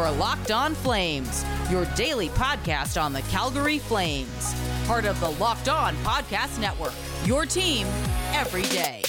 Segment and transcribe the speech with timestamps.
[0.00, 4.54] You're Locked On Flames, your daily podcast on the Calgary Flames.
[4.86, 6.94] Part of the Locked On Podcast Network,
[7.26, 7.86] your team
[8.32, 9.02] every day.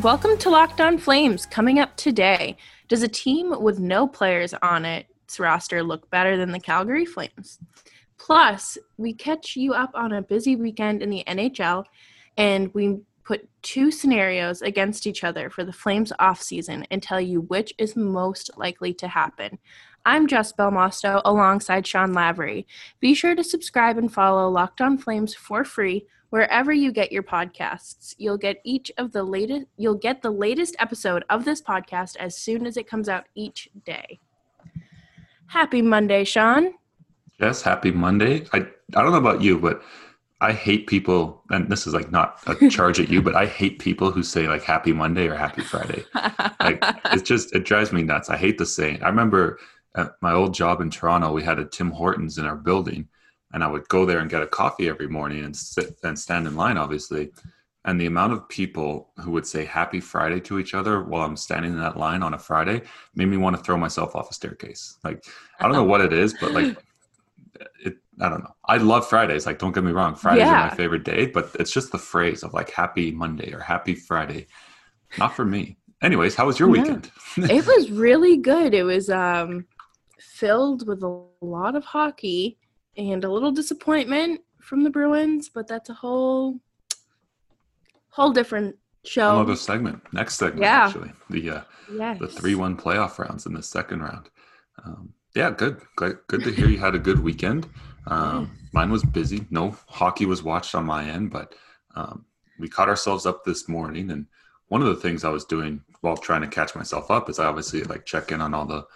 [0.00, 1.44] Welcome to Locked On Flames.
[1.44, 6.52] Coming up today, does a team with no players on its roster look better than
[6.52, 7.58] the Calgary Flames?
[8.16, 11.84] Plus, we catch you up on a busy weekend in the NHL
[12.36, 17.20] and we put two scenarios against each other for the Flames off season and tell
[17.20, 19.58] you which is most likely to happen.
[20.06, 22.66] I'm Jess Belmosto alongside Sean Lavery.
[23.00, 27.22] Be sure to subscribe and follow Locked On Flames for free wherever you get your
[27.22, 28.14] podcasts.
[28.16, 32.34] You'll get each of the latest you'll get the latest episode of this podcast as
[32.34, 34.18] soon as it comes out each day.
[35.48, 36.72] Happy Monday, Sean.
[37.38, 38.46] Yes, happy Monday.
[38.54, 38.60] I
[38.96, 39.82] I don't know about you, but
[40.40, 43.80] I hate people, and this is like not a charge at you, but I hate
[43.80, 46.04] people who say like Happy Monday or Happy Friday.
[46.60, 48.30] like it's just it drives me nuts.
[48.30, 49.02] I hate the saying.
[49.02, 49.58] I remember
[49.96, 53.08] at my old job in Toronto, we had a Tim Hortons in our building,
[53.52, 56.46] and I would go there and get a coffee every morning and sit and stand
[56.46, 57.32] in line, obviously.
[57.84, 61.36] And the amount of people who would say Happy Friday to each other while I'm
[61.36, 62.82] standing in that line on a Friday
[63.14, 64.98] made me want to throw myself off a staircase.
[65.02, 65.24] Like
[65.58, 66.76] I don't know what it is, but like
[67.84, 68.54] it I don't know.
[68.64, 69.46] I love Fridays.
[69.46, 70.14] Like, don't get me wrong.
[70.14, 70.66] Fridays yeah.
[70.66, 73.94] are my favorite day, but it's just the phrase of like happy Monday or happy
[73.94, 74.46] Friday.
[75.18, 75.78] Not for me.
[76.02, 76.82] Anyways, how was your yeah.
[76.82, 77.10] weekend?
[77.36, 78.74] it was really good.
[78.74, 79.66] It was um,
[80.18, 82.58] filled with a lot of hockey
[82.96, 86.60] and a little disappointment from the Bruins, but that's a whole
[88.10, 89.30] whole different show.
[89.30, 90.02] Another segment.
[90.12, 90.86] Next segment, yeah.
[90.86, 91.12] actually.
[91.30, 91.60] The uh,
[91.92, 92.18] yes.
[92.18, 94.28] the three one playoff rounds in the second round.
[94.84, 95.80] Um, yeah, good.
[95.96, 97.68] Good, good to hear you had a good weekend.
[98.08, 99.46] Um, mine was busy.
[99.50, 101.54] No hockey was watched on my end, but
[101.94, 102.24] um,
[102.58, 104.10] we caught ourselves up this morning.
[104.10, 104.26] And
[104.68, 107.46] one of the things I was doing while trying to catch myself up is I
[107.46, 108.86] obviously like check in on all the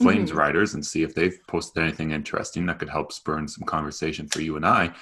[0.00, 0.38] Flames mm-hmm.
[0.38, 4.40] writers and see if they've posted anything interesting that could help spur some conversation for
[4.40, 4.92] you and I.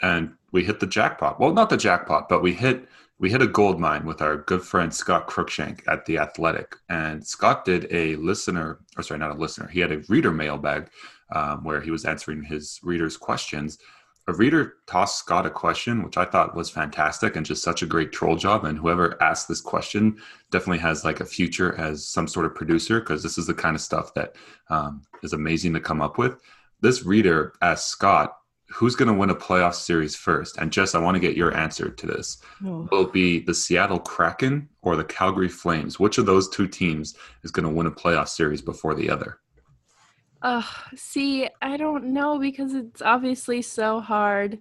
[0.00, 1.38] And we hit the jackpot.
[1.38, 2.88] Well, not the jackpot, but we hit
[3.20, 6.76] we hit a gold mine with our good friend Scott Cruikshank at the Athletic.
[6.88, 9.66] And Scott did a listener, or sorry, not a listener.
[9.66, 10.88] He had a reader mailbag
[11.34, 13.78] um, where he was answering his readers' questions.
[14.26, 17.86] A reader tossed Scott a question, which I thought was fantastic and just such a
[17.86, 18.66] great troll job.
[18.66, 20.18] And whoever asked this question
[20.50, 23.74] definitely has like a future as some sort of producer because this is the kind
[23.74, 24.36] of stuff that
[24.68, 26.42] um, is amazing to come up with.
[26.82, 28.36] This reader asked Scott,
[28.68, 30.58] who's going to win a playoff series first?
[30.58, 32.36] And Jess, I want to get your answer to this.
[32.64, 32.86] Oh.
[32.90, 35.98] Will it be the Seattle Kraken or the Calgary Flames?
[35.98, 39.40] Which of those two teams is going to win a playoff series before the other?
[40.40, 40.62] Uh,
[40.94, 44.58] see, I don't know because it's obviously so hard.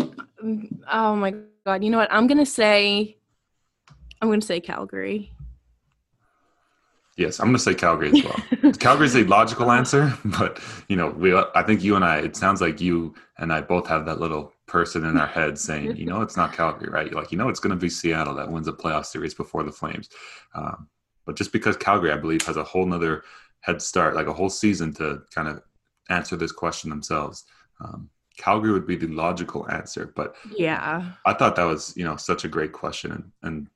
[0.00, 1.34] Mm, oh my
[1.64, 1.82] god!
[1.82, 2.12] You know what?
[2.12, 3.16] I'm gonna say,
[4.22, 5.32] I'm gonna say Calgary.
[7.16, 8.72] Yes, I'm gonna say Calgary as well.
[8.78, 12.18] Calgary's a logical answer, but you know, we I think you and I.
[12.18, 15.96] It sounds like you and I both have that little person in our head saying,
[15.96, 17.10] you know, it's not Calgary, right?
[17.10, 19.72] You're like, you know, it's gonna be Seattle that wins a playoff series before the
[19.72, 20.10] Flames.
[20.54, 20.88] Um,
[21.24, 23.24] but just because Calgary, I believe, has a whole nother
[23.66, 25.60] head start, like a whole season to kind of
[26.08, 27.44] answer this question themselves.
[27.80, 32.16] Um, Calgary would be the logical answer, but yeah, I thought that was you know
[32.16, 33.66] such a great question and, and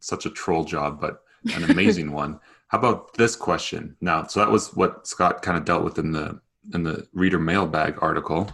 [0.00, 1.22] such a troll job, but
[1.54, 2.40] an amazing one.
[2.68, 4.26] How about this question now?
[4.26, 6.40] So that was what Scott kind of dealt with in the
[6.74, 8.50] in the reader mailbag article.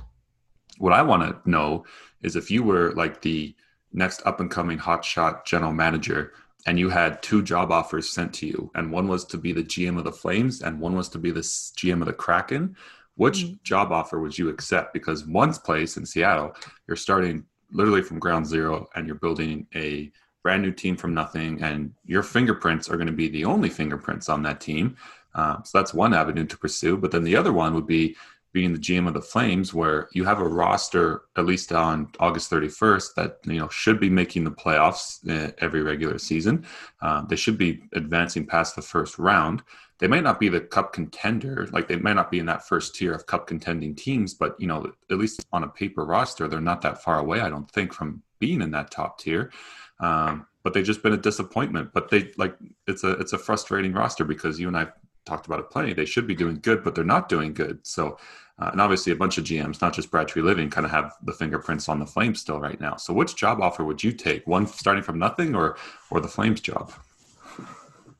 [0.78, 1.84] What I want to know
[2.22, 3.54] is if you were like the
[3.92, 6.32] next up and coming hotshot general manager
[6.66, 9.64] and you had two job offers sent to you, and one was to be the
[9.64, 12.76] GM of the Flames, and one was to be the GM of the Kraken,
[13.16, 13.54] which mm-hmm.
[13.62, 14.92] job offer would you accept?
[14.92, 16.54] Because one's place in Seattle,
[16.86, 20.10] you're starting literally from ground zero, and you're building a
[20.42, 24.28] brand new team from nothing, and your fingerprints are going to be the only fingerprints
[24.28, 24.96] on that team.
[25.34, 26.96] Um, so that's one avenue to pursue.
[26.96, 28.16] But then the other one would be
[28.52, 32.50] being the GM of the Flames, where you have a roster at least on August
[32.50, 36.66] 31st that you know should be making the playoffs uh, every regular season.
[37.00, 39.62] Um, they should be advancing past the first round.
[39.98, 42.94] They might not be the Cup contender, like they might not be in that first
[42.94, 46.60] tier of Cup contending teams, but you know at least on a paper roster, they're
[46.60, 47.40] not that far away.
[47.40, 49.52] I don't think from being in that top tier.
[50.00, 51.92] Um, but they've just been a disappointment.
[51.92, 52.56] But they like
[52.86, 54.88] it's a it's a frustrating roster because you and I
[55.24, 55.92] talked about it plenty.
[55.92, 57.86] They should be doing good, but they're not doing good.
[57.86, 58.18] So
[58.62, 61.32] uh, and obviously, a bunch of GMs, not just Brad Treliving, kind of have the
[61.32, 62.94] fingerprints on the Flames still right now.
[62.94, 64.46] So, which job offer would you take?
[64.46, 65.76] One starting from nothing, or
[66.10, 66.92] or the Flames job?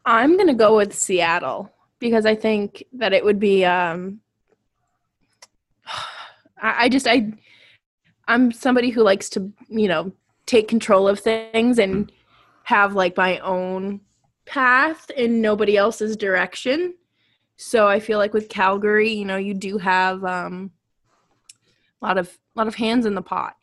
[0.04, 3.64] I'm gonna go with Seattle because I think that it would be.
[3.64, 4.20] Um,
[6.60, 7.32] I, I just I
[8.26, 10.10] I'm somebody who likes to you know
[10.46, 12.10] take control of things and
[12.64, 14.00] have like my own
[14.44, 16.94] path in nobody else's direction.
[17.62, 20.72] So I feel like with Calgary, you know, you do have um,
[22.02, 23.56] a lot of a lot of hands in the pot.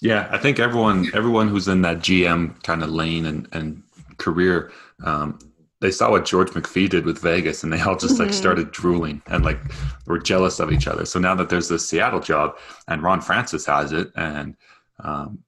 [0.00, 3.82] Yeah, I think everyone everyone who's in that GM kind of lane and and
[4.18, 4.72] career,
[5.04, 5.38] um,
[5.80, 8.34] they saw what George McPhee did with Vegas, and they all just like Mhm.
[8.34, 9.60] started drooling and like
[10.06, 11.04] were jealous of each other.
[11.04, 12.56] So now that there's this Seattle job,
[12.88, 14.56] and Ron Francis has it, and
[15.04, 15.40] um,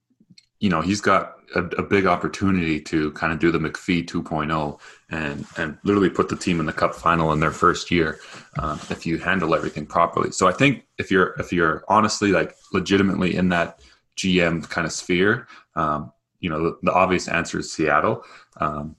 [0.60, 4.80] you know he's got a, a big opportunity to kind of do the McPhee 2.0
[5.10, 8.18] and and literally put the team in the Cup final in their first year
[8.58, 10.30] um, if you handle everything properly.
[10.32, 13.80] So I think if you're if you're honestly like legitimately in that
[14.16, 18.24] GM kind of sphere, um, you know the, the obvious answer is Seattle.
[18.58, 18.96] Um,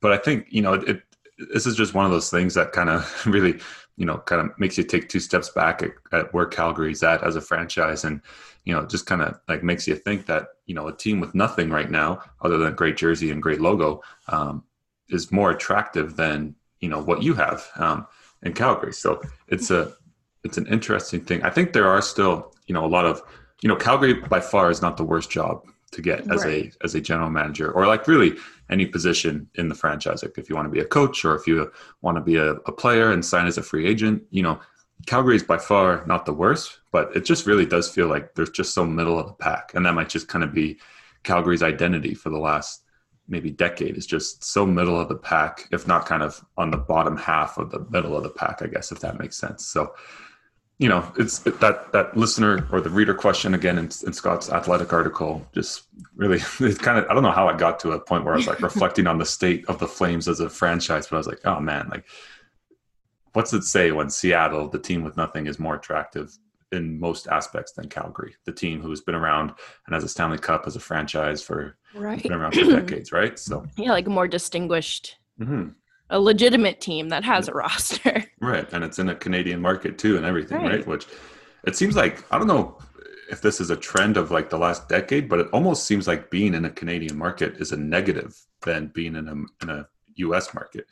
[0.00, 1.02] but I think you know it, it.
[1.52, 3.60] This is just one of those things that kind of really,
[3.96, 7.22] you know, kind of makes you take two steps back at, at where Calgary's at
[7.22, 8.22] as a franchise, and
[8.66, 11.20] you know, it just kind of like makes you think that you know a team
[11.20, 14.64] with nothing right now other than a great jersey and great logo um,
[15.08, 18.06] is more attractive than you know what you have um,
[18.42, 18.92] in Calgary.
[18.92, 19.92] So it's a
[20.42, 21.42] it's an interesting thing.
[21.44, 23.22] I think there are still you know a lot of
[23.62, 26.72] you know Calgary by far is not the worst job to get as Right.
[26.82, 28.34] a as a general manager or like really
[28.68, 30.24] any position in the franchise.
[30.24, 31.70] Like if you want to be a coach or if you
[32.02, 34.58] want to be a, a player and sign as a free agent, you know
[35.04, 38.50] Calgary is by far not the worst, but it just really does feel like there's
[38.50, 40.78] just so middle of the pack, and that might just kind of be
[41.22, 42.82] Calgary's identity for the last
[43.28, 46.76] maybe decade is just so middle of the pack, if not kind of on the
[46.76, 49.66] bottom half of the middle of the pack, I guess, if that makes sense.
[49.66, 49.94] So,
[50.78, 54.92] you know, it's that that listener or the reader question again in, in Scott's athletic
[54.92, 55.84] article just
[56.14, 58.36] really it kind of I don't know how I got to a point where I
[58.36, 61.26] was like reflecting on the state of the Flames as a franchise, but I was
[61.26, 62.04] like, oh man, like
[63.36, 66.34] what's it say when Seattle, the team with nothing, is more attractive
[66.72, 69.50] in most aspects than Calgary, the team who's been around
[69.84, 72.22] and has a Stanley Cup as a franchise for Right.
[72.22, 73.38] been around for decades, right?
[73.38, 75.74] So, Yeah, like a more distinguished, mhm.
[76.08, 78.24] a legitimate team that has a roster.
[78.40, 80.76] right, and it's in a Canadian market too, and everything, right.
[80.76, 80.86] Right.
[80.86, 81.06] Which
[81.66, 82.78] it seems like I don't know
[83.30, 86.30] if this is a trend of like the last decade, but it almost seems like
[86.30, 89.86] being in a Canadian market is a negative than being in a in a
[90.26, 90.54] U.S.
[90.54, 90.86] market.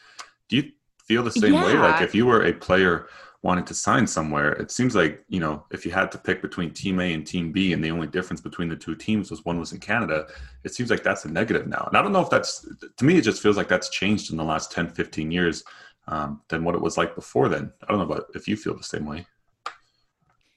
[0.50, 0.64] Do you
[1.06, 1.74] feel the same way?
[1.74, 3.08] Like if you were a player
[3.42, 6.70] wanting to sign somewhere, it seems like you know if you had to pick between
[6.70, 9.58] Team A and Team B, and the only difference between the two teams was one
[9.58, 10.26] was in Canada,
[10.64, 11.84] it seems like that's a negative now.
[11.88, 12.66] And I don't know if that's
[12.96, 15.64] to me, it just feels like that's changed in the last 10, 15 years
[16.08, 17.72] um, than what it was like before then.
[17.82, 19.26] I don't know about if you feel the same way.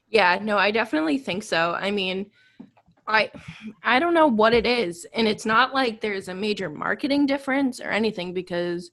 [0.09, 1.73] Yeah, no, I definitely think so.
[1.73, 2.31] I mean,
[3.07, 3.31] I
[3.83, 7.79] I don't know what it is, and it's not like there's a major marketing difference
[7.79, 8.91] or anything because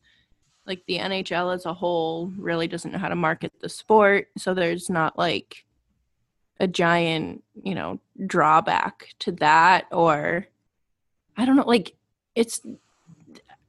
[0.66, 4.54] like the NHL as a whole really doesn't know how to market the sport, so
[4.54, 5.64] there's not like
[6.60, 10.46] a giant, you know, drawback to that or
[11.36, 11.94] I don't know, like
[12.34, 12.60] it's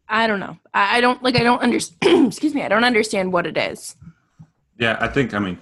[0.08, 0.58] I don't know.
[0.74, 3.96] I, I don't like I don't understand excuse me, I don't understand what it is.
[4.78, 5.58] Yeah, I think I mean,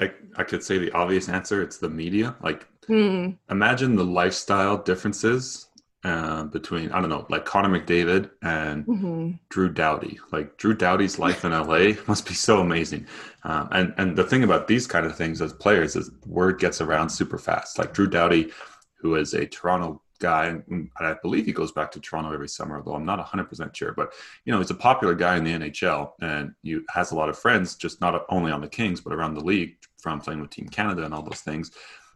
[0.00, 1.62] I I could say the obvious answer.
[1.62, 2.34] It's the media.
[2.42, 3.30] Like Hmm.
[3.50, 5.65] imagine the lifestyle differences
[6.06, 9.38] uh, between I don't know, like Connor McDavid and Mhm.
[9.48, 10.18] Drew Doughty.
[10.30, 13.06] Like Drew Doughty's life in LA must be so amazing.
[13.44, 16.80] Um, and and the thing about these kind of things as players is word gets
[16.80, 17.78] around super fast.
[17.78, 18.52] Like Drew Doughty,
[19.00, 22.80] who is a Toronto guy, and I believe he goes back to Toronto every summer,
[22.82, 23.92] though I'm not 100 percent sure.
[23.92, 24.12] But
[24.44, 27.38] you know, he's a popular guy in the NHL, and you has a lot of
[27.38, 30.68] friends, just not only on the Kings but around the league from playing with Team
[30.68, 31.72] Canada and all those things.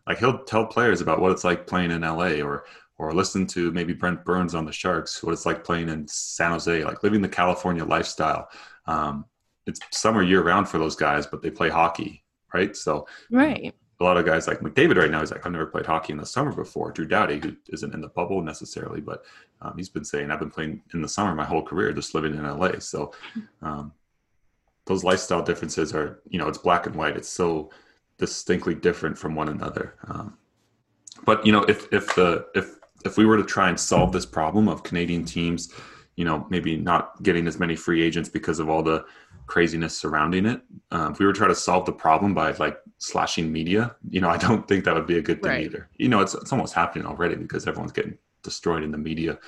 [0.06, 2.64] Like he'll tell players about what it's like playing in LA or
[3.00, 6.50] or listen to maybe Brent Burns on the Sharks, what it's like playing in San
[6.50, 8.50] Jose, like living the California lifestyle.
[8.84, 9.24] Um,
[9.66, 12.76] it's summer year round for those guys, but they play hockey, right?
[12.76, 13.74] So Right.
[14.00, 16.18] a lot of guys like McDavid right now, he's like, I've never played hockey in
[16.18, 16.92] the summer before.
[16.92, 19.24] Drew Doughty, who isn't in the bubble necessarily, but
[19.62, 22.34] um, he's been saying, I've been playing in the summer my whole career, just living
[22.34, 22.80] in LA.
[22.80, 23.12] So
[23.62, 23.92] um,
[24.84, 27.16] those lifestyle differences are, you know, it's black and white.
[27.16, 27.70] It's so
[28.18, 29.94] distinctly different from one another.
[30.06, 30.36] Um,
[31.24, 34.26] but you know, if if the if if we were to try and solve this
[34.26, 35.72] problem of Canadian teams,
[36.16, 39.04] you know, maybe not getting as many free agents because of all the
[39.46, 42.78] craziness surrounding it, um, if we were to try to solve the problem by like
[42.98, 45.64] slashing media, you know, I don't think that would be a good thing Right.
[45.64, 45.88] either.
[45.96, 49.38] You know, it's it's almost happening already because everyone's getting destroyed in the media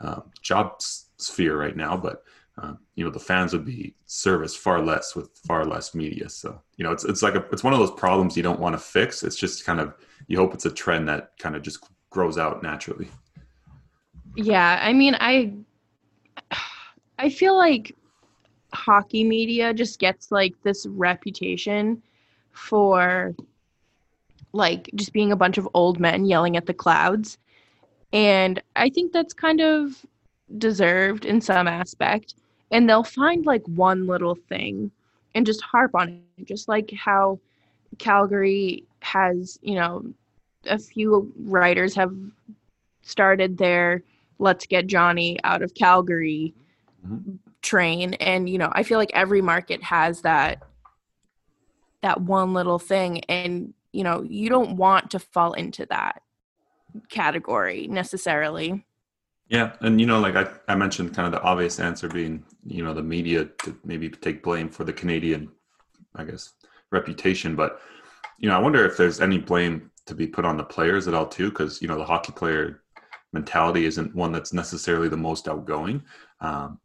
[0.00, 2.22] uh, job s- sphere right now, but.
[2.56, 6.28] Uh, you know the fans would be serviced far less with far less media.
[6.28, 8.74] So you know it's it's like a it's one of those problems you don't want
[8.74, 9.24] to fix.
[9.24, 9.92] It's just kind of
[10.28, 11.80] you hope it's a trend that kind of just
[12.14, 13.08] grows out naturally.
[14.36, 15.52] Yeah, I mean, I
[17.18, 17.94] I feel like
[18.72, 22.02] hockey media just gets like this reputation
[22.52, 23.34] for
[24.52, 27.38] like just being a bunch of old men yelling at the clouds.
[28.12, 30.06] And I think that's kind of
[30.58, 32.36] deserved in some aspect
[32.70, 34.90] and they'll find like one little thing
[35.34, 37.38] and just harp on it just like how
[37.98, 40.04] calgary has you know
[40.66, 42.12] a few writers have
[43.02, 44.02] started their
[44.38, 46.54] let's get johnny out of calgary
[47.06, 47.38] Mhm.
[47.62, 50.62] train and you know i feel like every market has that
[52.02, 56.22] that one little thing and you know you don't want to fall into that
[57.08, 58.84] category necessarily
[59.48, 62.82] Yeah, and you know, like I, I mentioned, kind of the obvious answer being, you
[62.82, 65.50] know, the media to maybe take blame for the Canadian,
[66.16, 66.52] I guess,
[66.90, 67.54] reputation.
[67.54, 67.80] But
[68.38, 71.14] you know, I wonder if there's any blame to be put on the players at
[71.14, 72.82] all too, because you know the hockey player
[73.32, 76.02] mentality isn't one that's necessarily the most outgoing.
[76.40, 76.78] Um,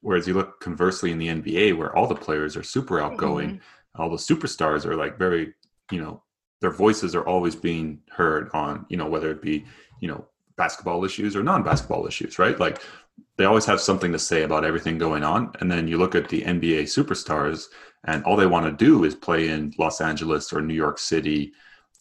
[0.00, 3.60] whereas you look conversely in the NBA, where all the players are super outgoing,
[3.94, 5.54] all the superstars are like very,
[5.90, 6.22] you know,
[6.60, 9.64] their voices are always being heard on, you know, whether it be,
[10.00, 10.26] you know,
[10.56, 12.58] basketball issues or non-basketball issues, right?
[12.58, 12.82] Like
[13.36, 15.52] they always have something to say about everything going on.
[15.60, 17.66] And then you look at the NBA superstars
[18.04, 21.52] and all they want to do is play in Los Angeles or New York City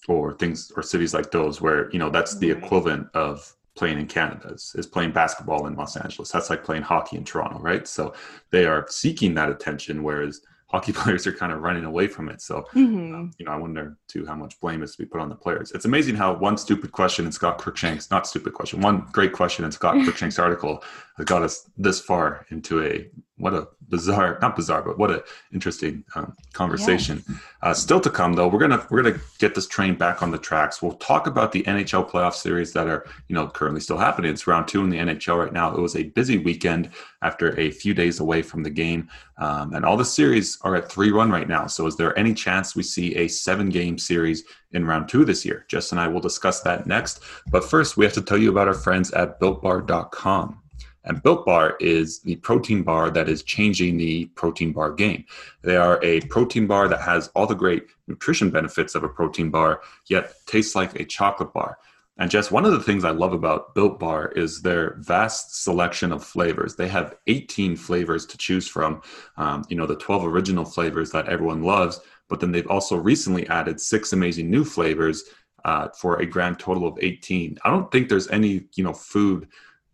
[0.08, 2.64] or things or cities like those where, you know, that's the Right.
[2.64, 6.32] equivalent of playing in Canada is, is playing basketball in Los Angeles.
[6.32, 7.88] That's like playing hockey in Toronto, right?
[7.88, 8.14] So
[8.52, 12.42] they are seeking that attention, whereas hockey players are kind of running away from it.
[12.42, 15.30] So hmm you know, I wonder too how much blame is to be put on
[15.30, 15.72] the players.
[15.72, 19.66] It's amazing how one stupid question in Scott Cruikshank's not stupid question, one great question
[19.66, 20.84] in Scott Cruikshank's article
[21.18, 23.10] has got us this far into a
[23.42, 27.24] what a bizarre, not bizarre, but what a interesting um, conversation.
[27.62, 30.38] Uh, still to come though, we're gonna we're gonna get this train back on the
[30.38, 30.82] tracks.
[30.82, 34.32] We'll talk about the NHL playoff series that are you know currently still happening.
[34.32, 35.76] It's round two in the NHL right now.
[35.76, 36.90] It was a busy weekend
[37.22, 39.10] after a few days away from the game.
[39.38, 41.68] Um, and all the series are at three run right now.
[41.68, 45.44] So, is there any chance we see a seven game series in round two this
[45.44, 45.66] year?
[45.68, 47.22] Jess and I will discuss that next.
[47.50, 50.61] But first, we have to tell you about our friends at builtbar.com.
[51.04, 55.26] And Built Bar is the protein bar that is changing the protein bar game.
[55.64, 59.50] They are a protein bar that has all the great nutrition benefits of a protein
[59.50, 61.78] bar, yet tastes like a chocolate bar.
[62.18, 66.12] And Jess, one of the things I love about Built Bar is their vast selection
[66.12, 66.76] of flavors.
[66.76, 69.02] They have 18 flavors to choose from.
[69.38, 73.48] Um, you know, the 12 original flavors that everyone loves, but then they've also recently
[73.48, 75.24] added six amazing new flavors
[75.66, 77.58] uh, for a grand total of 18.
[77.64, 79.48] I don't think there's any, you know, food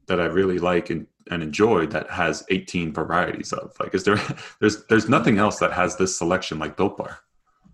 [0.08, 3.74] that I really like and, and enjoy that has 18 varieties of.
[3.80, 4.20] Like, is there?
[4.60, 7.20] There's there's nothing else that has this selection like Built Bar.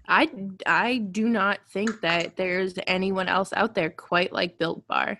[0.08, 0.30] I
[0.66, 5.20] I do not think that there's anyone else out there quite like Built Bar.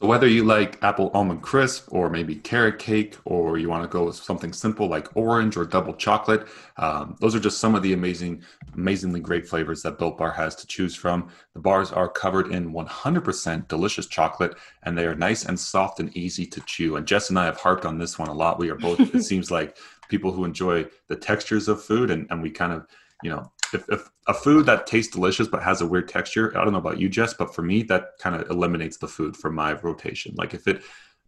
[0.00, 3.88] So whether you like apple almond crisp or maybe carrot cake, or you want to
[3.88, 7.82] go with something simple like orange or double chocolate, um, those are just some of
[7.82, 8.42] the amazing,
[8.74, 11.28] amazingly great flavors that Built Bar has to choose from.
[11.52, 14.54] The bars are covered in 100% delicious chocolate,
[14.84, 16.96] and they are nice and soft and easy to chew.
[16.96, 18.58] And Jess and I have harped on this one a lot.
[18.58, 19.76] We are both, it seems like,
[20.08, 22.86] people who enjoy the textures of food, and, and we kind of,
[23.22, 26.64] you know, if, if a food that tastes delicious but has a weird texture, I
[26.64, 29.54] don't know about you, Jess, but for me, that kind of eliminates the food from
[29.54, 30.34] my rotation.
[30.36, 30.82] Like if it,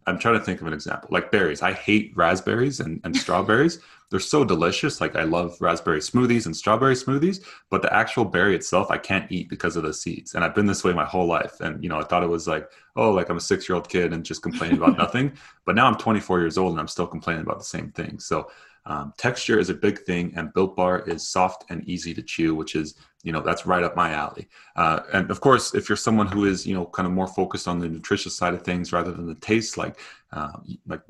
[0.05, 1.61] I'm trying to think of an example, like berries.
[1.61, 3.79] I hate raspberries and, and strawberries.
[4.09, 5.01] They're so delicious.
[5.01, 9.31] Like I love raspberry smoothies and strawberry smoothies, but the actual berry itself, I can't
[9.31, 10.35] eat because of the seeds.
[10.35, 11.59] And I've been this way my whole life.
[11.61, 13.89] And, you know, I thought it was like, oh, like I'm a six year old
[13.89, 15.33] kid and just complaining about nothing.
[15.65, 18.19] But now I'm 24 years old and I'm still complaining about the same thing.
[18.19, 18.49] So
[18.85, 22.53] um, texture is a big thing, and Built Bar is soft and easy to chew,
[22.53, 24.49] which is you know that's right up my alley.
[24.75, 27.67] Uh, and of course, if you're someone who is you know kind of more focused
[27.67, 29.99] on the nutritious side of things rather than the taste, like
[30.33, 30.51] uh,
[30.85, 31.01] like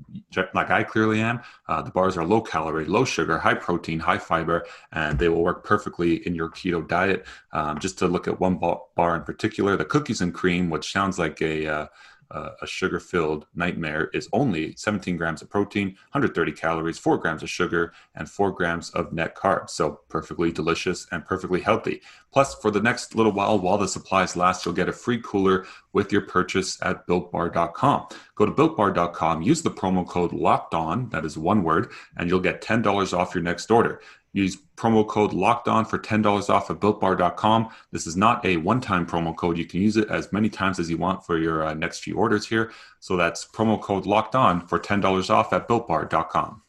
[0.54, 4.20] like I clearly am, uh, the bars are low calorie, low sugar, high protein, high
[4.20, 7.26] fiber, and they will work perfectly in your keto diet.
[7.52, 8.60] Um, just to look at one
[8.96, 11.90] bar in particular, the cookies and cream, which sounds like a
[12.34, 17.44] uh, a sugar filled nightmare is only 17 grams of protein, 130 calories, 4 grams
[17.44, 19.72] of sugar, and 4 grams of net carbs.
[19.72, 22.02] So, perfectly delicious and perfectly healthy.
[22.32, 25.66] Plus, for the next little while, while the supplies last, you'll get a free cooler
[25.94, 28.08] with your purchase at builtbar.com.
[28.36, 32.40] Go to builtbar.com, use the promo code locked on, that is one word, and you'll
[32.40, 34.02] get $10 off your next order.
[34.34, 37.70] Use promo code locked on for $10 off at builtbar.com.
[37.92, 39.58] This is not a one time promo code.
[39.58, 42.18] You can use it as many times as you want for your uh, next few
[42.18, 42.72] orders here.
[43.00, 46.64] So that's promo code locked on for $10 off at builtbar.com.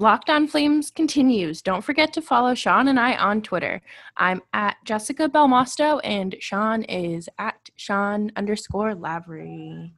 [0.00, 1.60] Locked on Flames continues.
[1.60, 3.82] Don't forget to follow Sean and I on Twitter.
[4.16, 9.92] I'm at Jessica Belmosto and Sean is at Sean underscore Lavery.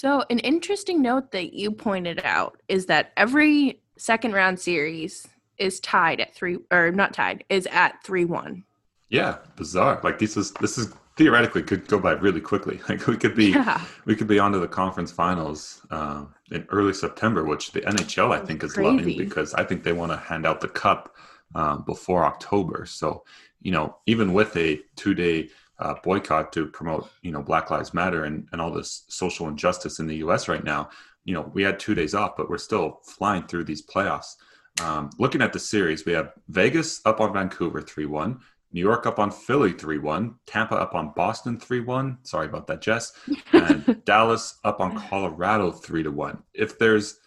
[0.00, 5.26] So, an interesting note that you pointed out is that every second round series
[5.56, 8.62] is tied at three, or not tied, is at 3 1.
[9.08, 10.00] Yeah, bizarre.
[10.04, 12.78] Like this is this is theoretically could go by really quickly.
[12.88, 13.84] Like we could be Yeah.
[14.04, 18.46] we could be onto the conference finals uh, in early September, which the NHL I
[18.46, 21.16] think is loving because I think they want to hand out the cup
[21.56, 22.86] um, before October.
[22.86, 23.24] So
[23.62, 25.48] you know, even with a two day
[25.78, 29.98] uh, boycott to promote you know Black Lives Matter and and all this social injustice
[29.98, 30.48] in the U.S.
[30.48, 30.90] right now,
[31.24, 34.36] you know we had two days off, but we're still flying through these playoffs.
[34.80, 38.38] Um, looking at the series, we have Vegas up on Vancouver 3 1,
[38.72, 42.18] New York up on Philly 3 1, Tampa up on Boston 3 1.
[42.22, 43.12] Sorry about that, Jess.
[43.52, 46.42] And Dallas up on Colorado 3 to 1.
[46.54, 47.18] If there's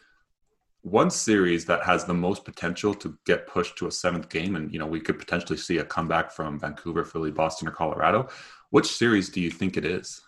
[0.81, 4.71] one series that has the most potential to get pushed to a seventh game, and
[4.73, 8.27] you know, we could potentially see a comeback from Vancouver, Philly, Boston, or Colorado,
[8.71, 10.21] which series do you think it is?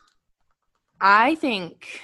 [1.02, 2.02] I think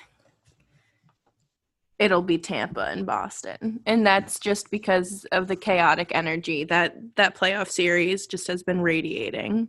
[2.00, 3.82] it'll be Tampa and Boston.
[3.86, 8.82] And that's just because of the chaotic energy that that playoff series just has been
[8.82, 9.68] radiating.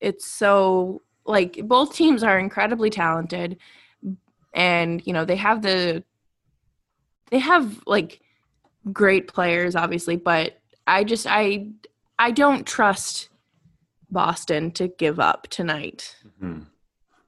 [0.00, 3.58] It's so like both teams are incredibly talented
[4.54, 6.02] and you know, they have the
[7.30, 8.20] they have like
[8.92, 11.68] great players obviously, but I just I
[12.18, 13.28] I don't trust
[14.10, 16.16] Boston to give up tonight.
[16.40, 16.60] Hmm.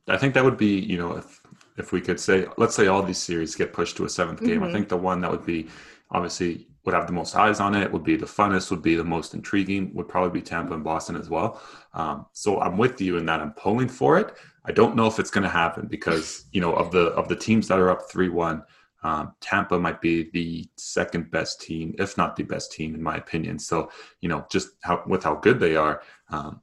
[0.06, 1.40] I think that would be, you know, if
[1.76, 4.62] if we could say, let's say all these series get pushed to a 7th game,
[4.64, 4.72] I Mhm.
[4.72, 5.68] think the one that would be
[6.10, 9.04] obviously would have the most eyes on it, would be the funnest, would be the
[9.04, 11.60] most intriguing, would probably be Tampa and Boston as well.
[11.92, 14.34] Um, so I'm with you in that I'm pulling for it.
[14.64, 17.36] I don't know if it's going to happen because you know of the of the
[17.36, 18.62] teams that are up three one,
[19.02, 23.16] um, Tampa might be the second best team, if not the best team, in my
[23.16, 23.58] opinion.
[23.58, 23.90] So
[24.20, 26.02] you know just how with how good they are.
[26.30, 26.60] Um,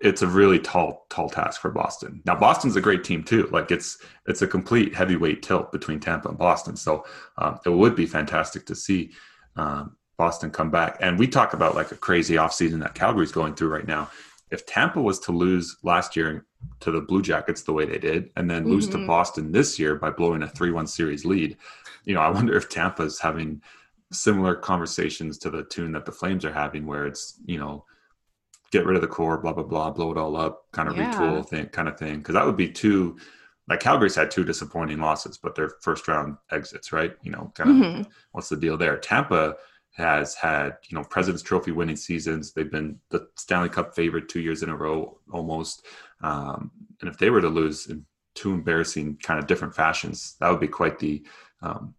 [0.00, 2.20] it's a really tall tall task for Boston.
[2.24, 3.48] Now Boston's a great team too.
[3.50, 6.76] Like it's it's a complete heavyweight tilt between Tampa and Boston.
[6.76, 7.04] So
[7.38, 9.12] um, it would be fantastic to see
[9.56, 10.98] um, Boston come back.
[11.00, 14.10] And we talk about like a crazy offseason that Calgary's going through right now.
[14.50, 16.45] If Tampa was to lose last year
[16.80, 19.06] to the Blue Jackets the way they did, and then lose to Mhm.
[19.06, 21.56] Boston this year by blowing a three-one series lead,
[22.04, 23.62] you know, I wonder if Tampa's having
[24.12, 27.84] similar conversations to the tune that the Flames are having, where it's you know
[28.72, 31.08] get rid of the core, blah blah blah, blow it all up, kind of Yeah.
[31.08, 32.18] retool thing, kind of thing.
[32.18, 33.16] Because that would be two.
[33.68, 37.16] Like Calgary's had two disappointing losses, but they're first round exits, right?
[37.22, 38.06] You know, kind of Mhm.
[38.30, 38.96] what's the deal there?
[38.96, 39.56] Tampa
[39.96, 42.52] has had you know President's Trophy winning seasons.
[42.52, 45.86] They've been the Stanley Cup favorite two years in a row almost.
[46.22, 48.04] Um, and if they were to lose in
[48.34, 51.24] two embarrassing kind of different fashions, that would be quite the
[51.62, 51.94] um,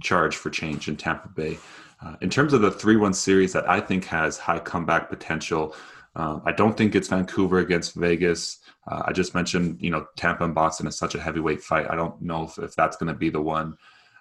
[0.00, 1.58] charge for change in Tampa Bay.
[2.00, 5.74] Uh, in terms of the 3 1 series that I think has high comeback potential,
[6.14, 8.58] um, I don't think it's Vancouver against Vegas.
[8.86, 11.90] Uh, I just mentioned, you know, Tampa and Boston is such a heavyweight fight.
[11.90, 13.76] I don't know if, if that's going to be the one.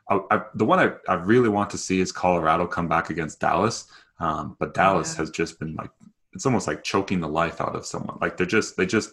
[0.09, 3.39] I, I, the one I, I really want to see is Colorado come back against
[3.39, 3.87] Dallas.
[4.19, 5.17] Um, but Dallas Yeah.
[5.19, 5.91] has just been like,
[6.33, 8.17] it's almost like choking the life out of someone.
[8.21, 9.11] Like they're just, they just,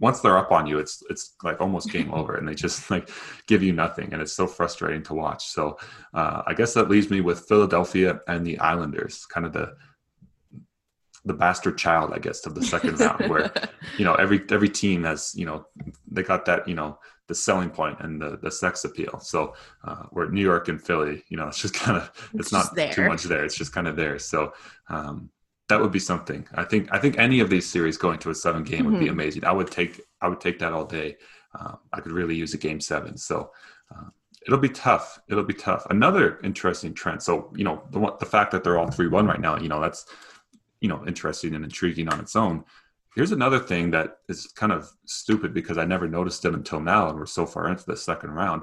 [0.00, 3.08] once they're up on you, it's, it's like almost game over and they just like
[3.46, 4.12] give you nothing.
[4.12, 5.46] And it's so frustrating to watch.
[5.46, 5.78] So
[6.12, 9.74] uh, I guess that leaves me with Philadelphia and the Islanders, kind of the,
[11.26, 13.50] the bastard child, I guess, of the second round where
[13.98, 15.64] you know every every team has you know
[16.10, 19.18] they got that you know the selling point and the the sex appeal.
[19.20, 22.52] So uh where new york and philly you know it's just kind of it's, It's
[22.52, 22.92] not there.
[22.92, 23.44] too much there.
[23.44, 24.18] It's just kind of there.
[24.18, 24.52] So
[24.88, 25.30] um
[25.70, 26.46] that would be something.
[26.54, 29.06] I think i think any of these series going to a seven game would be
[29.06, 29.12] Mhm.
[29.16, 29.44] amazing.
[29.44, 31.16] I would take i would take that all day.
[31.58, 33.16] Um, i could really use a game seven.
[33.16, 33.50] So
[33.94, 34.08] uh,
[34.46, 35.18] it'll be tough.
[35.30, 35.86] It'll be tough.
[35.88, 37.22] Another interesting trend.
[37.22, 40.04] So you know the the fact that they're all 3-1 right now you know that's
[40.80, 42.64] you know interesting and intriguing on its own
[43.14, 47.08] Here's another thing that is kind of stupid because I never noticed it until now,
[47.08, 48.62] and we're so far into the second round.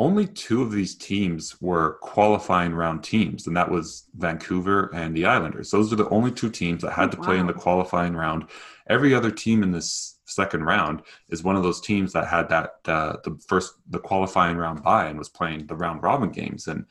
[0.00, 5.26] Only two of these teams were qualifying round teams, and that was Vancouver and the
[5.26, 5.70] Islanders.
[5.70, 8.46] Those are the only two teams that had to play in the qualifying round.
[8.88, 12.70] Every other team in this second round is one of those teams that had that
[12.86, 16.66] uh, the first the qualifying round bye and was playing the round robin games.
[16.66, 16.86] And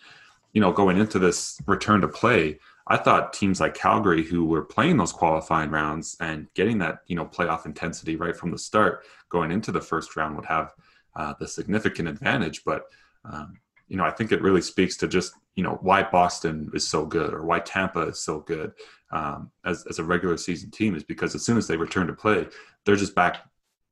[0.54, 4.64] you know, going into this return to play, I thought teams like Calgary, who were
[4.64, 9.06] playing those qualifying rounds and getting that you know playoff intensity right from the start,
[9.30, 10.74] going into the first round, would have
[11.16, 12.64] uh, the significant advantage.
[12.66, 12.84] But
[13.26, 16.88] um, you know, I think it really speaks to just you know why Boston is
[16.88, 18.74] so good or why Tampa is so good
[19.12, 22.14] um, as as a regular season team is because as soon as they return to
[22.14, 22.48] play,
[22.86, 23.46] they're just back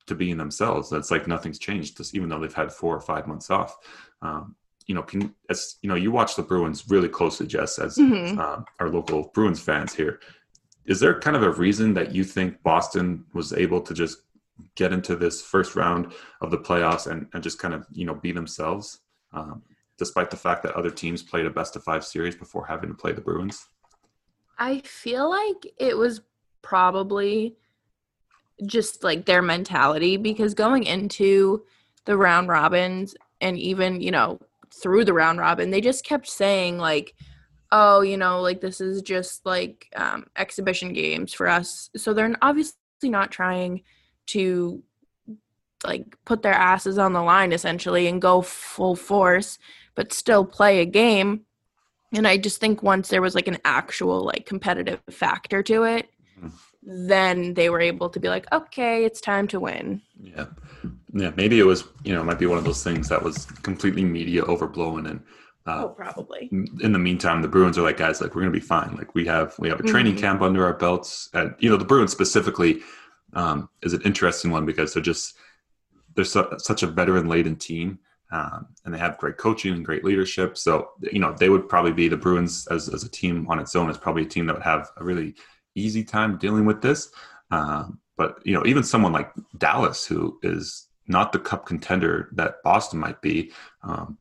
[0.06, 0.90] to being themselves.
[0.90, 3.76] That's like nothing's changed, just even though they've had four or five months off.
[4.20, 7.96] Um, you know, can as you know, you watch the Bruins really closely, Jess, as
[7.96, 8.38] Mhm.
[8.38, 10.20] um, our local Bruins fans here.
[10.84, 14.18] Is there kind of a reason that you think Boston was able to just
[14.74, 18.14] get into this first round of the playoffs and, and just kind of you know
[18.14, 19.00] be themselves,
[19.32, 19.62] um,
[19.98, 22.94] despite the fact that other teams played a best of five series before having to
[22.94, 23.66] play the Bruins?
[24.58, 26.20] I feel like it was
[26.62, 27.56] probably
[28.66, 31.64] just like their mentality because going into
[32.04, 34.40] the round robins and even, you know,
[34.74, 37.14] through the round robin, they just kept saying like
[37.72, 41.88] oh, you know, like this is just like um, exhibition games for us.
[41.96, 43.82] So they're obviously not trying
[44.26, 44.82] to
[45.84, 49.58] like put their asses on the line essentially and go full force,
[49.94, 51.46] but still play a game.
[52.12, 56.08] And I just think once there was like an actual like competitive factor to it.
[56.82, 60.02] Then they were able to be like, okay, it's time to win.
[60.20, 60.46] Yeah.
[61.12, 61.30] Yeah.
[61.36, 64.04] Maybe it was, you know, it might be one of those things that was completely
[64.04, 65.20] media overblown and
[65.64, 66.48] uh, oh, probably.
[66.50, 68.96] In the meantime, the Bruins are like, guys, like we're gonna be fine.
[68.96, 70.22] Like we have we have a training mm-hmm.
[70.22, 72.80] camp under our belts, and you know the Bruins specifically
[73.34, 75.36] um, is an interesting one because they're just
[76.16, 78.00] they're su- such a veteran laden team,
[78.32, 80.58] um, and they have great coaching and great leadership.
[80.58, 83.76] So you know they would probably be the Bruins as as a team on its
[83.76, 85.36] own is probably a team that would have a really
[85.74, 87.10] easy time dealing with this.
[87.50, 92.62] Um, but you know even someone like Dallas, who is not the cup contender that
[92.62, 94.18] Boston might be, um,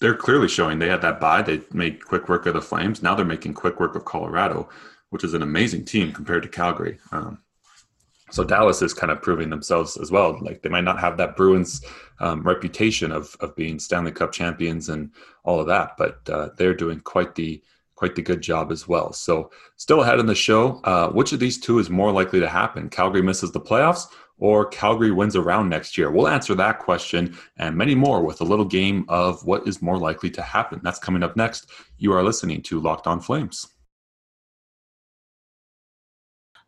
[0.00, 1.42] they're clearly showing they had that bye.
[1.42, 3.02] They made quick work of the Flames.
[3.02, 4.68] Now they're making quick work of Colorado,
[5.10, 6.98] which is an amazing team compared to Calgary.
[7.12, 7.38] Um,
[8.30, 10.38] so Dallas is kind of proving themselves as well.
[10.40, 11.84] Like they might not have that Bruins
[12.20, 15.10] um, reputation of of being Stanley Cup champions and
[15.44, 17.62] all of that, but uh, they're doing quite the
[17.96, 19.12] quite the good job as well.
[19.12, 22.48] So still ahead in the show, uh, which of these two is more likely to
[22.48, 22.88] happen?
[22.88, 24.06] Calgary misses the playoffs
[24.38, 26.10] or Calgary wins a round next year?
[26.10, 29.98] We'll answer that question and many more with a little game of what is more
[29.98, 30.80] likely to happen.
[30.84, 31.70] That's coming up next.
[31.96, 33.66] You are listening to Locked On Flames.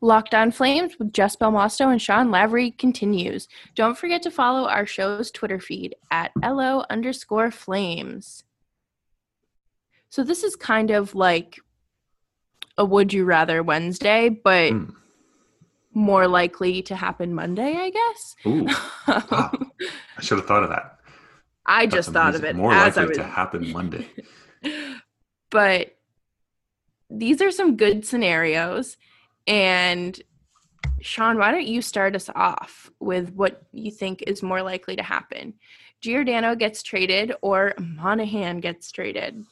[0.00, 3.48] Locked On Flames with Jess Belmosto and Sean Lavery continues.
[3.74, 8.44] Don't forget to follow our show's Twitter feed at LO underscore flames.
[10.10, 11.58] So this is kind of like
[12.76, 14.94] a would you rather Wednesday, but mm
[15.98, 18.36] more likely to happen Monday, I guess.
[18.46, 18.64] Ooh,
[19.08, 19.50] wow.
[20.16, 20.98] I should have thought of that.
[21.66, 22.22] I That's just amazing.
[22.22, 22.56] thought of it.
[22.56, 23.16] More likely was...
[23.18, 24.08] to happen Monday.
[25.50, 25.96] but
[27.10, 28.96] these are some good scenarios.
[29.46, 30.20] And
[31.00, 35.02] Sean, why don't you start us off with what you think is more likely to
[35.02, 35.54] happen?
[36.00, 39.44] Giordano gets traded or Monahan gets traded?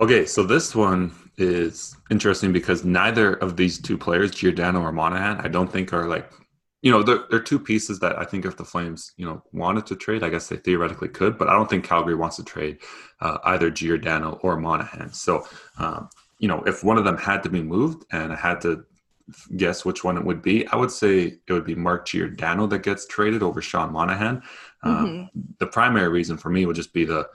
[0.00, 5.40] Okay, so this one is interesting because neither of these two players, Giordano or Monahan,
[5.40, 6.30] I don't think are like,
[6.80, 9.84] you know, they're, they're two pieces that I think if the Flames, you know, wanted
[9.86, 12.78] to trade, I guess they theoretically could, but I don't think Calgary wants to trade
[13.20, 15.12] uh, either Giordano or Monahan.
[15.12, 16.08] So, um,
[16.38, 18.86] you know, if one of them had to be moved and I had to
[19.58, 22.82] guess which one it would be, I would say it would be Mark Giordano that
[22.82, 24.42] gets traded over Sean Monahan.
[24.82, 25.40] Um, mm-hmm.
[25.58, 27.28] The primary reason for me would just be the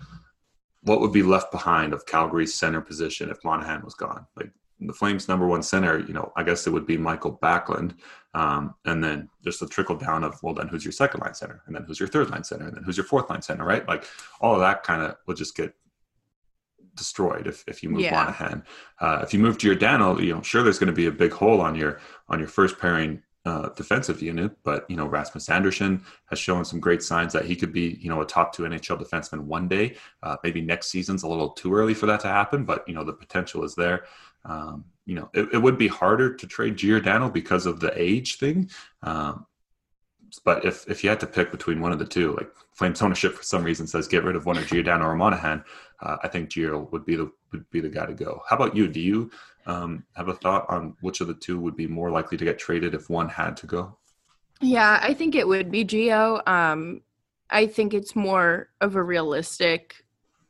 [0.86, 4.26] what would be left behind of Calgary's center position if Monahan was gone?
[4.36, 7.96] Like the Flames' number one center, you know, I guess it would be Mikael Backlund,
[8.34, 11.62] um, and then just a trickle down of well, then who's your second line center,
[11.66, 13.88] and then who's your third line center, and then who's your fourth line center, right?
[13.88, 14.06] Like
[14.42, 15.74] all of that kind of will just get
[16.96, 18.14] destroyed if, if you move yeah.
[18.14, 18.64] Monahan.
[19.00, 21.12] Uh, if you move to your Giordano, you know, sure, there's going to be a
[21.12, 25.50] big hole on your on your first pairing uh, defensive unit, but you know Rasmus
[25.50, 28.64] Andersson has shown some great signs that he could be you know a top two
[28.64, 29.96] NHL defenseman one day.
[30.24, 33.04] Uh, maybe next season's a little too early for that to happen, but you know
[33.04, 34.06] the potential is there.
[34.46, 38.38] Um, you know it, it, would be harder to trade Giordano because of the age
[38.38, 38.70] thing.
[39.04, 39.46] Um,
[40.44, 43.34] but if if you had to pick between one of the two, like Flames ownership
[43.36, 45.64] for some reason says get rid of one of Giordano or Monahan,
[46.02, 48.42] uh, I think Gio would be the would be the guy to go.
[48.50, 48.88] How about you?
[48.88, 49.30] Do you
[49.66, 52.60] um, have a thought on which of the two would be more likely to get
[52.60, 53.98] traded if one had to go?
[54.62, 56.48] Yeah, I think it would be Gio.
[56.48, 57.02] Um,
[57.50, 60.06] I think it's more of a realistic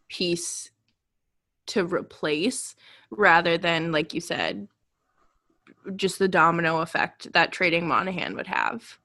[0.08, 0.69] piece
[1.67, 2.75] to replace
[3.10, 4.67] rather than, like you said,
[5.95, 8.97] just the domino effect that trading Monahan would have.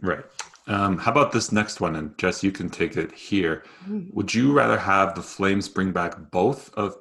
[0.00, 0.24] Right.
[0.66, 1.96] Um, how about this next one?
[1.96, 3.62] And Jess, you can take it here.
[4.12, 6.96] Would you rather have the Flames bring back both of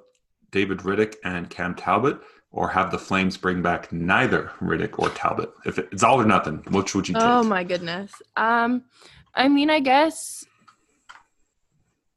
[0.52, 2.20] David Rittich and Cam Talbot,
[2.52, 5.52] or have the Flames bring back neither Rittich or Talbot?
[5.66, 7.24] If it's all or nothing, which would you take?
[7.24, 8.12] Oh my goodness.
[8.38, 8.84] Um,
[9.34, 10.46] I mean, I guess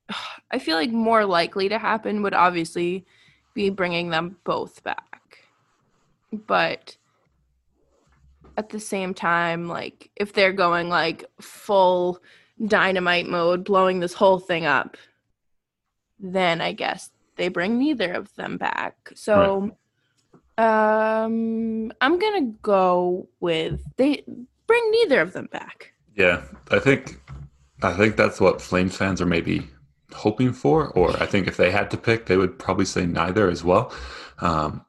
[0.50, 3.04] I feel like more likely to happen would obviously
[3.54, 5.38] be bringing them both back,
[6.32, 6.96] but
[8.56, 12.20] at the same time, like if they're going like full
[12.66, 14.96] dynamite mode, blowing this whole thing up,
[16.18, 18.96] then I guess they bring neither of them back.
[19.14, 19.70] So
[20.59, 21.22] right.
[21.24, 24.24] um I'm gonna go with they
[24.66, 25.92] bring neither of them back.
[26.14, 27.20] Yeah, I think
[27.83, 29.66] I think that's what Flames fans are maybe
[30.12, 33.48] hoping for, or I think if they had to pick, they would probably say neither
[33.48, 33.92] as well.
[34.40, 34.85] Um,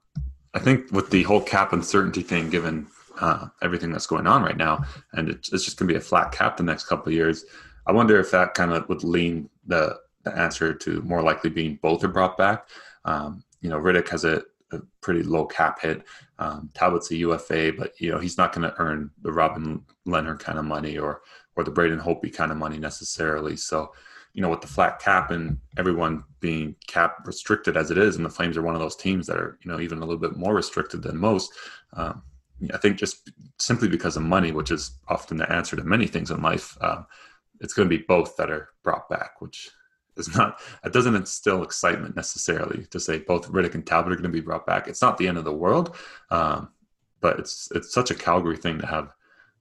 [0.54, 2.88] I think with the whole cap uncertainty thing, given
[3.20, 4.84] uh, everything that's going on right now,
[5.14, 7.46] and it's, it's just going to be a flat cap the next couple of years.
[7.86, 9.98] I wonder if that kind of would lean the
[10.38, 12.68] answer to more likely being both are brought back.
[13.06, 16.04] Um, you know, Rittich has a, a pretty low cap hit.
[16.38, 20.40] Um, Talbot's a UFA, but you know he's not going to earn the Robin Lehner
[20.40, 21.22] kind of money or
[21.56, 23.58] or the Braden Holtby kind of money necessarily.
[23.58, 23.92] So,
[24.34, 28.26] you know, with the flat cap and everyone being cap restricted as it is, and
[28.26, 30.38] the Flames are one of those teams that are you know even a little bit
[30.38, 31.52] more restricted than most.
[31.94, 32.24] Um,
[32.74, 36.32] I think just simply because of money, which is often the answer to many things
[36.32, 37.06] in life, um,
[37.62, 39.70] it's going to be both that are brought back, which
[40.20, 44.24] is not it doesn't instill excitement necessarily to say both Rittich and Talbot are going
[44.24, 44.88] to be brought back.
[44.88, 45.96] It's not the end of the world,
[46.30, 46.70] um,
[47.22, 49.14] but it's it's such a Calgary thing to have,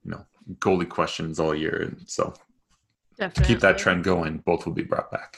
[0.03, 0.25] you know,
[0.59, 2.33] goalie questions all year, and so
[3.17, 3.43] Definitely.
[3.43, 5.37] to keep that trend going, both will be brought back.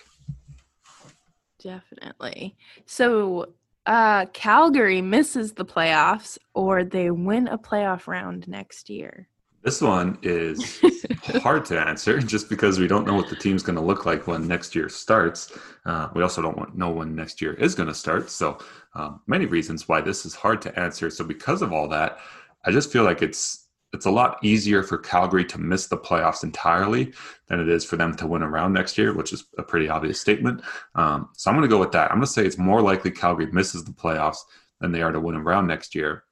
[1.62, 2.55] Definitely.
[2.86, 3.53] So
[3.86, 9.27] uh Calgary misses the playoffs or they win a playoff round next year.
[9.63, 10.82] This one is
[11.41, 14.26] hard to answer just because we don't know what the team's going to look like
[14.26, 15.56] when next year starts.
[15.86, 18.30] Uh, we also don't know when next year is going to start.
[18.30, 18.58] So,
[18.95, 21.10] um, many reasons why this is hard to answer.
[21.10, 22.17] So, because of all that,
[22.65, 26.43] I just feel like it's it's a lot easier for Calgary to miss the playoffs
[26.43, 27.12] entirely
[27.47, 29.89] than it is for them to win a round next year, which is a pretty
[29.89, 30.62] obvious statement.
[30.95, 32.10] Um, so I'm going to go with that.
[32.10, 34.38] I'm going to say it's more likely Calgary misses the playoffs
[34.80, 36.24] than they are to win a round next year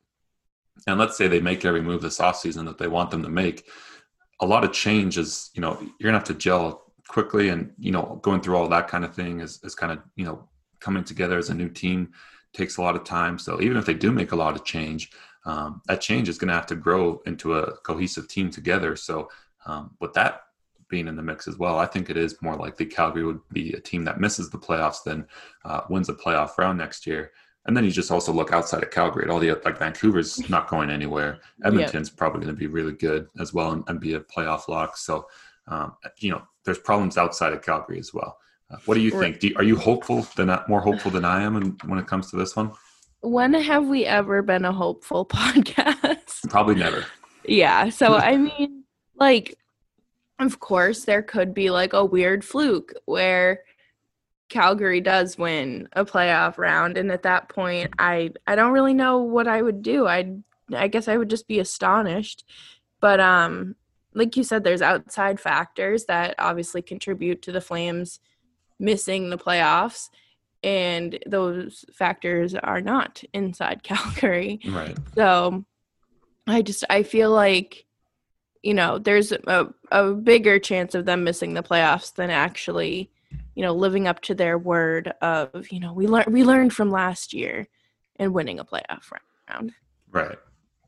[0.88, 3.65] and let's say they make every move this offseason that they want them to make.
[4.42, 7.92] A lot of change is you know you're gonna have to gel quickly and you
[7.92, 10.48] know going through all that kind of thing is, is kind of you know
[10.80, 12.12] coming together as a new team
[12.54, 13.38] takes a lot of time.
[13.38, 15.12] So even if they do make a lot of change
[15.46, 18.96] um, that change is going to have to grow into a cohesive team together.
[18.96, 19.30] So
[19.65, 20.44] um, with that
[20.89, 23.74] being in the mix as well i think it is more likely calgary would be
[23.74, 25.26] a team that misses the playoffs than
[25.63, 27.32] uh, wins a playoff round next year
[27.70, 30.68] and then you just also look outside of Calgary at all the like Vancouver's not
[30.68, 31.40] going anywhere.
[31.64, 34.98] Edmonton's probably going to be really good as well and, and be a playoff lock.
[34.98, 35.28] So,
[35.68, 38.40] um, you know, there's problems outside of Calgary as well.
[38.72, 39.40] Uh, what do you think?
[39.40, 42.32] Do you, are you hopeful than more hopeful than I am in, when it comes
[42.32, 42.72] to this one?
[43.22, 46.50] When have we ever been a hopeful podcast?
[46.50, 47.06] Probably never.
[47.46, 47.90] yeah.
[47.90, 49.60] So I mean, like,
[50.40, 53.62] of course, there could be like a weird fluke where
[54.50, 59.20] Calgary does win a playoff round and at that point I I don't really know
[59.20, 60.08] what I would do.
[60.08, 60.34] I
[60.76, 62.44] I guess I would just be astonished.
[63.00, 63.76] But um
[64.14, 68.20] like you said there's outside factors that obviously contribute to the Flames
[68.80, 70.10] missing the playoffs
[70.64, 74.60] and those factors are not inside Calgary.
[74.68, 74.98] Right.
[75.16, 75.64] So
[76.48, 77.86] I just I feel like
[78.64, 83.12] you know there's a, a bigger chance of them missing the playoffs than actually
[83.60, 86.89] you know, living up to their word of, you know, we learned we learned from
[86.89, 87.67] last year
[88.15, 89.12] and winning a playoff
[89.50, 89.74] round.
[90.10, 90.38] Right.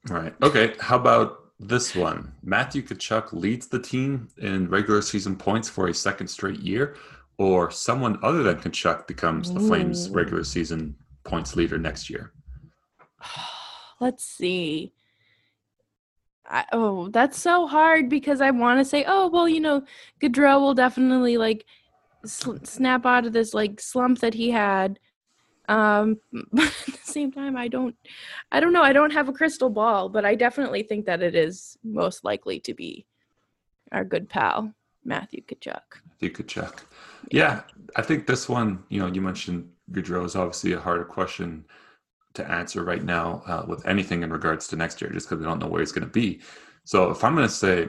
[0.08, 0.34] Right.
[0.42, 0.76] Okay.
[0.80, 2.32] How about this one?
[2.44, 6.96] Matthew Tkachuk leads the team in regular season points for a second straight year,
[7.38, 12.32] or someone other than Tkachuk becomes the Flames regular season points leader next year.
[14.00, 14.94] Let's see.
[16.46, 19.84] I, oh, that's so hard because I want to say, oh, well, you know,
[20.22, 21.66] Gaudreau will definitely like
[22.26, 25.00] sl- snap out of this like slump that he had
[25.70, 26.18] um
[26.52, 27.96] but at the same time i don't
[28.52, 31.36] i don't know i don't have a crystal ball but i definitely think that it
[31.36, 33.06] is most likely to be
[33.92, 35.82] our good pal matthew Tkachuk.
[36.10, 36.80] matthew Tkachuk.
[37.32, 37.62] yeah
[37.96, 41.66] i think this one you know you mentioned Gaudreau is obviously a harder question
[42.34, 45.46] to answer right now uh, with anything in regards to next year just because we
[45.46, 46.42] don't know where he's going to be
[46.86, 47.84] so if i'm going to say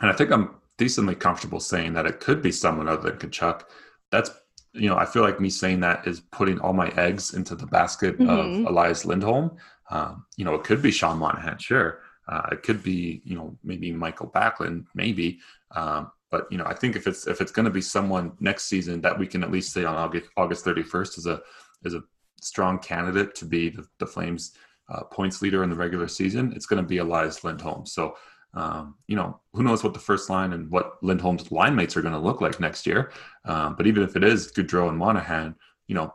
[0.00, 3.64] and i think i'm decently comfortable saying that it could be someone other than Tkachuk.
[4.10, 4.30] That's
[4.72, 7.66] you know, I feel like me saying that is putting all my eggs into the
[7.66, 8.64] basket mm-hmm.
[8.64, 9.56] of Elias Lindholm.
[9.90, 12.00] Um, you know, it could be Sean Monahan, sure.
[12.28, 15.40] Uh, it could be, you know, maybe Mikael Backlund, maybe.
[15.74, 18.64] Um, but you know, I think if it's if it's going to be someone next
[18.64, 21.42] season that we can at least say on August August 31st is a
[21.84, 22.04] is a
[22.40, 24.52] strong candidate to be the, the Flames
[24.90, 27.86] uh, points leader in the regular season, it's going to be Elias Lindholm.
[27.86, 28.16] So
[28.54, 32.02] um, you know, who knows what the first line and what Lindholm's line mates are
[32.02, 33.12] going to look like next year.
[33.44, 35.54] Um, but even if it is Gaudreau and Monahan,
[35.86, 36.14] you know,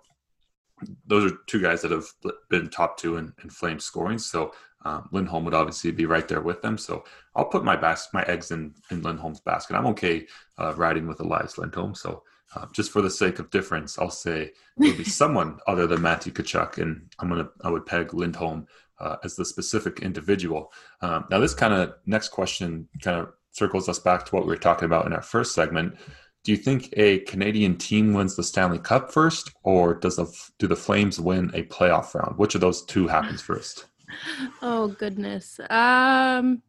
[1.08, 2.06] those are two guys that have
[2.50, 4.18] been top two in, in flame scoring.
[4.18, 6.78] So um, Lindholm would obviously be right there with them.
[6.78, 9.76] So I'll put my bas- my eggs in, in Lindholm's basket.
[9.76, 10.28] I'm okay
[10.60, 11.96] uh, riding with Elias Lindholm.
[11.96, 12.24] So
[12.56, 16.32] uh, just for the sake of difference, I'll say it'll be someone other than Matthew
[16.32, 18.68] Tkachuk, and I'm gonna I would peg Lindholm
[19.00, 20.72] uh, as the specific individual.
[21.02, 24.50] Um, now, this kind of next question kind of circles us back to what we
[24.50, 25.96] were talking about in our first segment.
[26.44, 30.28] Do you think a Canadian team wins the Stanley Cup first, or does the
[30.60, 32.38] do the Flames win a playoff round?
[32.38, 33.86] Which of those two happens first?
[34.62, 35.60] oh goodness.
[35.72, 36.62] Um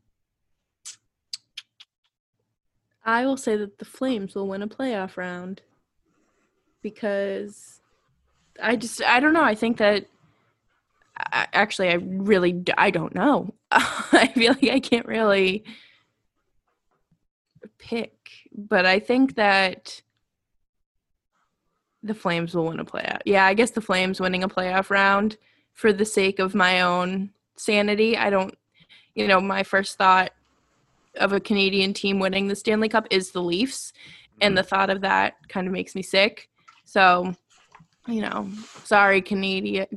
[3.04, 5.60] I will say that the Flames will win a playoff round
[6.82, 7.80] because
[8.62, 9.44] I just I don't know.
[9.44, 10.06] I think that
[11.18, 13.54] I, actually I really I don't know.
[13.70, 15.64] I feel like I can't really
[17.78, 20.02] pick, but I think that
[22.02, 23.20] the Flames will win a playoff.
[23.24, 25.36] Yeah, I guess the Flames winning a playoff round
[25.72, 28.16] for the sake of my own sanity.
[28.16, 28.56] I don't,
[29.14, 30.32] you know, my first thought
[31.16, 33.92] of a Canadian team winning the Stanley Cup is the Leafs,
[34.40, 34.68] and the mm-hmm.
[34.68, 36.48] thought of that kind of makes me sick.
[36.84, 37.34] So,
[38.06, 38.48] you know,
[38.84, 39.88] sorry, Canada,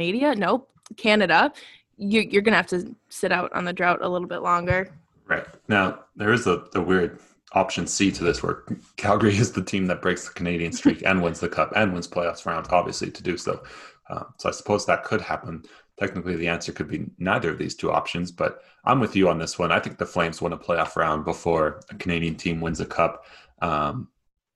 [0.00, 1.52] Canada, nope, Canada.
[1.96, 4.92] You, you're gonna have to sit out on the drought a little bit longer.
[5.26, 7.20] Right now, there is a, a weird
[7.52, 8.64] option C to this where
[8.96, 12.08] Calgary is the team that breaks the Canadian streak and wins the cup and wins
[12.08, 13.62] playoffs rounds, obviously, to do so.
[14.08, 15.62] Uh, so I suppose that could happen.
[15.98, 19.38] Technically, the answer could be neither of these two options, but I'm with you on
[19.38, 19.70] this one.
[19.70, 23.26] I think the Flames win a playoff round before a Canadian team wins a cup.
[23.60, 24.08] Um,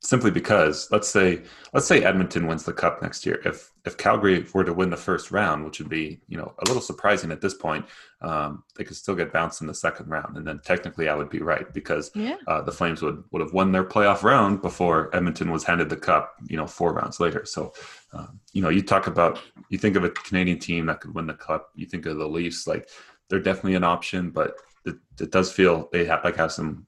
[0.04, 3.40] simply because let's say let's say Edmonton wins the cup next year.
[3.44, 6.68] If if Calgary were to win the first round, which would be you know a
[6.68, 7.86] little surprising at this point,
[8.20, 11.30] um, they could still get bounced in the second round, and then technically I would
[11.30, 12.36] be right because yeah.
[12.46, 15.96] uh, the Flames would would have won their playoff round before Edmonton was handed the
[15.96, 16.34] cup.
[16.48, 17.44] You know, four rounds later.
[17.46, 17.72] So
[18.12, 19.40] um, you know, you talk about
[19.70, 21.70] you think of a Canadian team that could win the cup.
[21.74, 22.88] You think of the Leafs, like
[23.28, 26.86] they're definitely an option, but it, it does feel they have like have some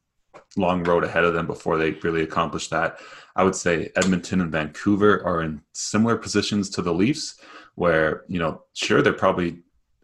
[0.56, 2.98] long road ahead of them before they really accomplish that.
[3.34, 7.38] I would say Edmonton and Vancouver are in similar positions to the Leafs,
[7.74, 9.58] where, you know, sure, they're probably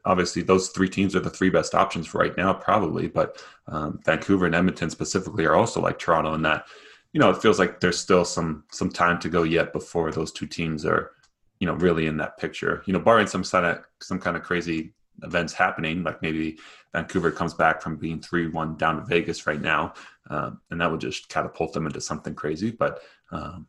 [0.04, 4.00] obviously those three teams are the three best options for right now, probably, but um,
[4.04, 6.66] Vancouver and Edmonton specifically are also like Toronto in that,
[7.12, 10.32] you know, it feels like there's still some some time to go yet before those
[10.32, 11.12] two teams are,
[11.60, 12.82] you know, really in that picture.
[12.86, 14.92] You know, barring some kind of some kind of crazy
[15.22, 16.59] events happening, like maybe
[16.92, 19.94] Vancouver comes back from being 3 1 down to Vegas right now,
[20.31, 22.70] um, and that would just catapult them into something crazy.
[22.70, 23.66] But um,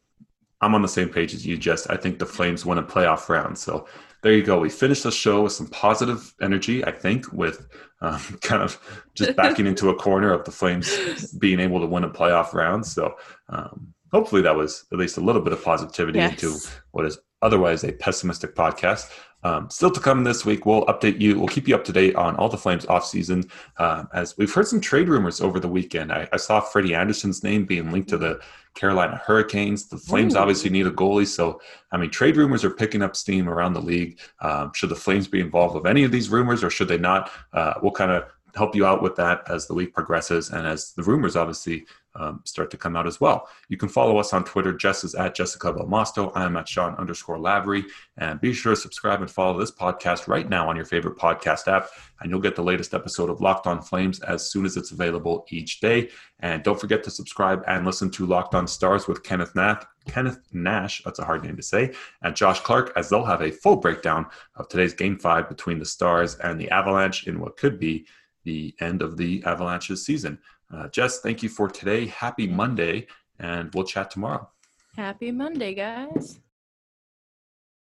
[0.62, 1.88] I'm on the same page as you, Jess.
[1.88, 3.58] I think the Flames win a playoff round.
[3.58, 3.88] So
[4.22, 4.60] there you go.
[4.60, 7.68] We finished the show with some positive energy, I think, with
[8.02, 8.80] um, kind of
[9.14, 12.86] just backing into a corner of the Flames being able to win a playoff round.
[12.86, 13.16] So
[13.50, 16.32] um, hopefully that was at least a little bit of positivity yes.
[16.32, 16.58] into
[16.92, 19.12] what is otherwise a pessimistic podcast.
[19.44, 21.38] Um, still to come this week, we'll update you.
[21.38, 23.50] We'll keep you up to date on all the Flames offseason.
[23.78, 26.12] Uh, as we've heard some trade rumors over the weekend.
[26.12, 28.40] I, I, saw Freddie Andersen's name being linked to the
[28.74, 29.90] Carolina Hurricanes.
[29.90, 30.40] The Flames Ooh.
[30.40, 31.28] obviously need a goalie.
[31.28, 31.60] So,
[31.92, 34.20] I mean, trade rumors are picking up steam around the league.
[34.40, 37.30] Um, should the Flames be involved with any of these rumors or should they not?
[37.52, 38.24] Uh, we'll kind of
[38.56, 42.42] help you out with that as the week progresses and as the rumors obviously um,
[42.46, 43.48] start to come out as well.
[43.70, 44.74] You can follow us on Twitter.
[44.74, 46.32] Jess is at Jessica Belmosto.
[46.36, 47.86] I am at Sean underscore Lavery.
[48.18, 51.68] And be sure to subscribe and follow this podcast right now on your favorite podcast
[51.68, 51.90] app.
[52.22, 55.46] And you'll get the latest episode of Locked On Flames as soon as it's available
[55.50, 56.10] each day.
[56.40, 59.84] And don't forget to subscribe and listen to Locked On Stars with Kenneth Nash.
[60.08, 63.52] Kenneth Nash, that's a hard name to say, and Josh Clark, as they'll have a
[63.52, 67.80] full breakdown of today's game five between the Stars and the Avalanche in what could
[67.80, 68.06] be
[68.44, 70.38] the end of the Avalanche's season.
[70.74, 72.08] Uh, Jess, thank you for today.
[72.08, 73.08] Happy Monday,
[73.40, 74.50] and we'll chat tomorrow.
[74.96, 76.40] Happy Monday, guys.